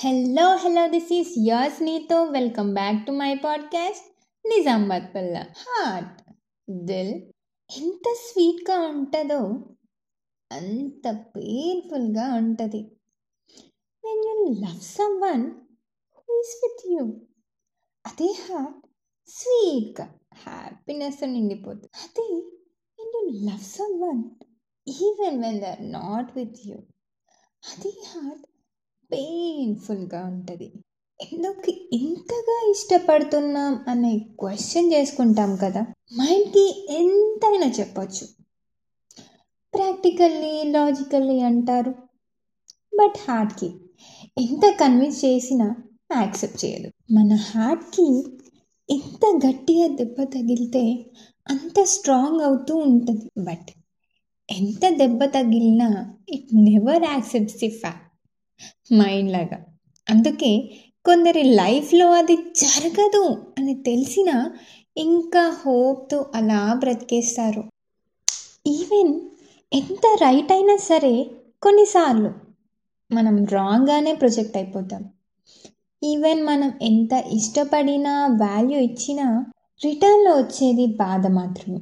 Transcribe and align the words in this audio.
Hello 0.00 0.56
hello 0.56 0.88
this 0.88 1.12
is 1.12 1.34
yours 1.38 1.82
Neethu 1.82 2.24
welcome 2.24 2.74
back 2.74 3.06
to 3.06 3.12
my 3.12 3.34
podcast 3.34 4.26
Nizamabad 4.48 5.14
Palla 5.14 5.36
heart 5.38 6.32
దిల్ 6.70 7.14
ఎంత 7.70 8.12
స్వీట్గా 8.12 8.80
ఉంటుందో 8.80 9.38
అంత 10.52 11.26
పెయిన్ఫుల్గా 11.36 12.34
ఉంటుంది. 12.34 12.80
When 14.04 14.24
you 14.24 14.54
love 14.68 14.80
someone 15.22 15.50
who 16.18 16.38
is 16.38 16.60
with 16.64 16.92
you 16.92 17.20
అదే 18.06 18.26
హార్ట్ 18.26 18.86
స్వీట్గా 19.28 20.14
హ్యాపీనెస్ 20.46 21.22
నిండిపోతుంది 21.22 21.90
అదే 22.02 22.34
when 22.98 23.12
you 23.14 23.50
love 23.50 23.64
someone 24.02 24.22
even 24.88 25.42
when 25.42 25.60
they 25.60 25.66
are 25.66 25.92
not 25.92 26.36
with 26.36 26.66
you 26.66 26.76
అదే 27.62 27.88
హార్ట్ 27.88 28.46
పెయిన్ఫుల్గా 29.12 30.26
ఉంటుంది. 30.26 30.72
ఎందుకు 31.32 31.72
ఇంతగా 31.92 32.70
ఇష్టపడుతున్నాం 32.70 33.84
అనే 33.88 34.18
క్వశ్చన్ 34.18 34.92
చేసుకుంటాం 34.92 35.56
కదా? 35.56 35.86
మైండ్కి 36.14 36.86
ఎంతైనా 36.90 37.66
చెప్పచ్చు. 37.80 38.28
ప్రాక్టికల్లీ 39.74 40.62
లాజికల్లీ 40.62 41.40
అంటారు. 41.40 41.90
బట్ 42.98 43.30
హార్ట్కి 43.30 43.66
ఎంత 44.38 44.74
కన్విన్స్ 44.80 45.24
చేసినా 45.24 45.76
యాక్సెప్ట్ 46.16 46.64
చేయదు. 46.64 46.90
మన 47.12 47.34
హార్ట్కి 47.34 48.24
ఎంత 48.90 49.40
గట్టిగా 49.46 49.94
దెబ్బ 49.94 50.22
తగిలితే 50.22 51.06
అంత 51.48 51.82
స్ట్రాంగ్ 51.82 52.40
అవుతూ 52.40 52.76
ఉంటుంది. 52.76 53.30
బట్ 53.44 53.70
ఎంత 54.50 54.88
దెబ్బ 54.88 55.24
తగిలినా 55.24 56.14
it 56.28 56.48
never 56.54 57.04
accepts 57.04 57.56
the 57.56 57.68
fact. 57.68 58.07
Mind 58.94 59.32
లాగా. 59.32 59.64
అందుకే 60.10 60.70
కొందరి 61.04 61.42
లైఫ్లో 61.42 62.12
అది 62.12 62.36
జరగదు 62.36 63.52
అని 63.58 63.74
తెలిసినా 63.74 64.52
ఇంకా 64.96 65.56
హోప్తో 65.66 66.26
అలా 66.34 66.74
బ్రతికేస్తారు. 66.74 67.64
ఈవెన్ 68.66 69.20
ఎంత 69.72 70.16
రైట్ 70.20 70.52
అయినా 70.52 70.76
సరే 70.76 71.30
కొన్నిసార్లు 71.62 72.30
మనం 73.12 73.44
రాంగ్గానే 73.44 74.14
ప్రొజెక్ట్ 74.14 74.56
అయిపోతాం. 74.56 75.04
ఈవెన్ 76.02 76.42
మనం 76.42 76.72
ఎంత 76.82 77.12
ఇష్టపడినా 77.12 78.26
వాల్యూ 78.26 78.78
ఇచ్చినా 78.78 79.44
రిటర్న్లో 79.84 80.32
వచ్చేది 80.34 80.86
బాధ 80.86 81.26
మాత్రమే. 81.26 81.78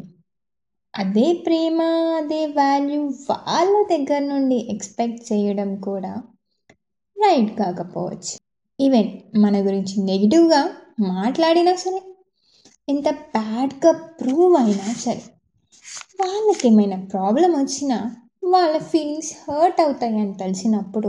అదే 0.97 1.32
ప్రేమ 1.32 1.82
అదే 2.16 2.47
వాల్యూ 2.47 3.02
వాళ్ళ 3.02 3.97
దగ్గర 3.97 4.19
నుండి 4.19 4.66
ఎక్స్పెక్ట్ 4.70 5.32
చేయడం 5.32 5.77
కూడా 5.77 6.22
రైట్ 7.19 7.59
కాకపోవచ్చు. 7.59 8.34
ఈవెన్ 8.81 9.42
మన 9.42 9.61
గురించి 9.61 10.03
నెగిటివ్గా 10.03 10.70
మాట్లాడినా 11.00 11.77
సరే 11.77 12.00
ఎంత 12.89 13.09
బ్యాడ్గా 13.11 13.92
ప్రూవ్ 13.92 14.56
అయినా 14.56 14.92
సరే 14.92 15.22
వాళ్ళకి 16.20 16.69
ఏమైనా 16.69 17.05
ప్రాబ్లం 17.05 17.53
వచ్చినా 17.53 18.17
వాళ్ళ 18.44 18.78
ఫీలింగ్స్ 18.78 19.50
హర్ట్ 19.50 19.81
అవుతాయని 19.81 20.34
తెలిసినప్పుడు 20.34 21.09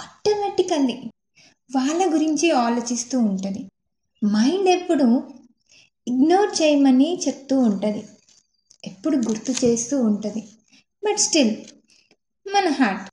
ఆటోమేటికల్లీ 0.00 0.96
వాళ్ళ 1.76 2.14
గురించి 2.14 2.50
ఆలోచిస్తూ 2.50 3.18
ఉంటుంది. 3.18 3.68
మైండ్ 4.24 4.68
ఎప్పుడు 4.68 5.22
ఇగ్నోర్ 6.08 6.62
చేయమని 6.62 7.20
చెప్తూ 7.28 7.58
ఉంటుంది. 7.60 8.04
ఎప్పుడు 8.84 9.16
గుర్తు 9.16 9.52
చేస్తూ 9.64 10.02
ఉంటుంది. 10.02 10.42
బట్ 11.04 11.18
స్టిల్ 11.18 11.56
మన 12.46 12.68
హార్ట్ 12.68 13.09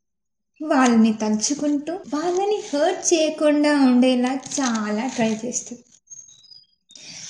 వాళ్ళని 0.62 1.14
తలుచుకుంటూ 1.14 1.94
వాళ్ళని 1.94 2.58
హర్ట్ 2.74 3.14
చేయకుండా 3.14 3.86
ఉండేలా 3.86 4.34
చాలా 4.34 5.08
ట్రై 5.08 5.36
చేస్తుంది 5.46 5.84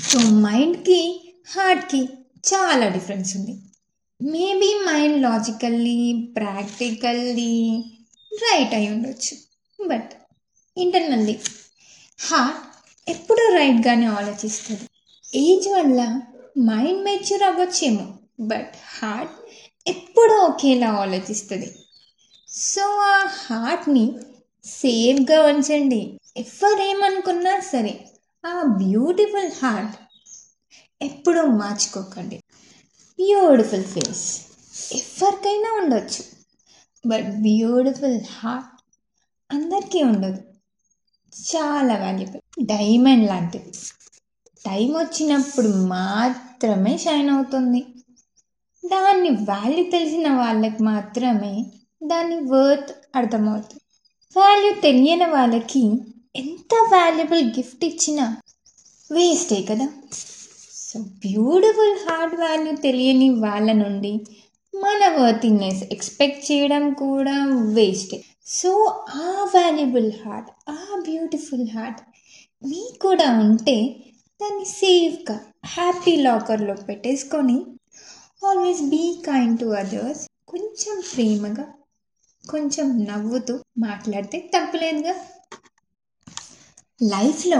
సో 0.09 0.19
మైండ్కి 0.19 0.99
హార్ట్కి 1.49 2.01
చాలా 2.53 2.87
డిఫరెన్స్ 2.87 3.37
ఉంది. 3.37 3.53
Maybe 4.21 4.69
mind 4.85 5.21
logically 5.21 6.27
practically 6.35 7.83
right 8.33 8.73
అయి 8.73 8.87
ఉండొచ్చు. 8.89 9.37
బట్ 9.87 10.11
ఇంటర్నల్లీ 10.77 11.39
హార్ట్ 12.19 12.63
ఎప్పుడూ 13.09 13.55
రైట్గానే 13.55 14.05
ఆలోచిస్తుంది. 14.05 14.81
ఏజ్ 15.35 15.67
వల్ల 15.67 16.21
మైండ్ 16.59 17.03
మెచ్యూర్ 17.03 17.43
అవ్వచ్చేమో 17.43 18.05
బట్ 18.39 18.73
హార్ట్ 18.99 19.31
ఎప్పుడూ 19.87 20.35
ఒకేలా 20.37 20.89
ఆలోచిస్తుంది. 20.91 21.75
సో 22.59 22.81
ఆ 22.91 23.27
హార్ట్ని 23.27 24.13
సేఫ్గా 24.65 25.41
ఉంచండి. 25.41 26.19
ఎవరేమనుకున్నా 26.37 27.59
సరే 27.59 28.07
ఆ 28.45 28.63
బ్యూటిఫుల్ 28.63 29.51
హార్ట్ 29.65 29.95
ఎప్పుడూ 31.01 31.41
మార్చుకోకండి. 31.41 32.37
బ్యూటిఫుల్ 33.19 33.83
ఫేస్ 33.83 34.41
ఎవరికైనా 34.91 35.81
ఉండొచ్చు. 35.83 36.23
బట్ 37.07 37.41
బ్యూటిఫుల్ 37.41 38.19
హార్ట్ 38.39 38.83
అందరికీ 39.51 40.03
ఉండదు. 40.03 40.41
చాలా 41.37 41.95
వాల్యుబుల్ 41.97 42.65
డైమండ్ 42.65 43.27
లాంటిది. 43.27 43.71
టైం 44.65 44.93
వచ్చినప్పుడు 44.93 45.67
మాత్రమే 45.67 46.97
షైన్ 46.97 47.29
అవుతుంది. 47.29 47.85
దాన్ని 48.85 49.29
వాల్యూ 49.29 49.91
తెలిసిన 49.91 50.31
వాళ్ళకి 50.31 50.83
మాత్రమే 50.83 51.71
దాని 52.01 52.37
వర్త్ 52.51 52.91
అర్థమవుతుంది. 53.15 53.83
వాల్యూ 54.35 54.71
తెలియని 54.81 55.25
వాళ్ళకి 55.25 55.83
ఎంత 56.35 56.73
వాల్యుబుల్ 56.93 57.45
గిఫ్ట్ 57.57 57.85
ఇచ్చినా 57.85 58.25
వేస్టే 59.11 59.61
కదా. 59.61 59.87
సో 60.87 60.99
బ్యూటిఫుల్ 60.99 61.97
హార్డ్ 62.05 62.35
వాల్యూ 62.39 62.75
తెలియని 62.77 63.29
వాళ్ళ 63.29 63.71
నుండి 63.73 64.13
మన 64.73 65.01
వర్తినెస్ 65.19 65.83
ఎక్స్పెక్ట్ 65.91 66.51
చేయడం 66.51 66.93
కూడా 66.93 67.37
వేస్టే 67.73 68.17
సో 68.49 68.71
ఆ 69.15 69.29
వాల్యుబుల్ 69.55 70.11
హార్ట్ 70.21 70.49
ఆ 70.69 71.01
బ్యూటిఫుల్ 71.05 71.67
హార్ట్ 71.69 72.01
మీకు 72.63 73.07
కూడా 73.07 73.27
ఉంటే 73.39 73.77
దాన్ని 74.39 74.65
సేఫ్గా 74.73 75.35
హ్యాపీ 75.65 76.15
లాకర్లో 76.17 76.75
పెట్టేసుకొని 76.87 77.57
always 78.45 78.83
be 78.89 79.03
kind 79.25 79.59
to 79.59 79.65
others 79.65 80.23
కొంచెం 80.47 80.95
ప్రేమగా 81.13 81.65
కొంచెం 82.49 83.05
నవ్వుతూ 83.05 83.59
మాట్లాడితే 83.77 84.39
తప్పులేదుగా. 84.39 85.15
లైఫ్లో 87.03 87.59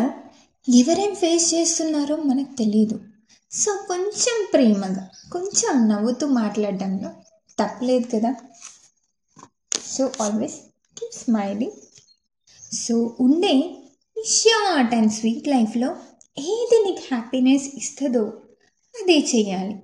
ఎవరేం 0.75 1.15
ఫేస్ 1.15 1.53
చేస్తున్నారో 1.53 2.15
మనకు 2.15 2.55
తెలియదు 2.55 2.99
సో 3.51 3.71
కొంచెం 3.87 4.47
ప్రేమగా 4.53 5.09
కొంచెం 5.31 5.87
నవ్వుతూ 5.87 6.27
మాట్లాడడంలో 6.27 7.09
తప్పలేదు 7.59 8.07
కదా. 8.15 8.35
So 9.85 10.11
always 10.21 10.55
keep 10.97 11.15
smiling 11.15 11.71
so 12.75 13.17
ఉండే 13.19 13.77
షార్ట్ 14.25 14.95
అండ్ 14.95 15.11
స్వీట్ 15.11 15.47
లైఫ్లో 15.47 15.89
ఏది 16.37 16.83
నీకు 16.85 17.01
హ్యాపీనెస్ 17.11 17.63
ఇస్తుందో 17.75 18.23
అదే 18.95 19.17
చేయాలి. 19.35 19.75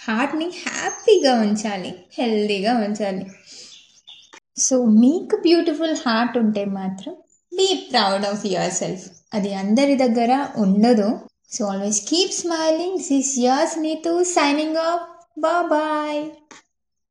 హార్ట్ని 0.00 0.44
హ్యాపీగా 0.44 1.40
ఉంచాలి 1.40 1.94
హెల్దీగా 2.18 2.76
ఉంచాలి. 2.78 3.26
సో 4.58 4.84
మీకు 4.84 5.36
బ్యూటిఫుల్ 5.36 5.96
హార్ట్ 6.08 6.38
ఉంటే 6.38 6.64
మాత్రం 6.64 7.14
be 7.54 7.88
proud 7.92 8.24
of 8.24 8.46
your 8.46 8.72
self 8.72 9.04
అది 9.34 9.54
అందరి 9.54 9.94
దగ్గర 9.94 10.46
ఉండదు. 10.56 11.18
So 11.52 11.64
always 11.64 12.00
keep 12.08 12.32
smiling 12.32 12.98
this 12.98 13.38
yours 13.38 13.78
Neethu 13.78 14.22
signing 14.22 14.76
off 14.76 15.02
bye 15.62 16.30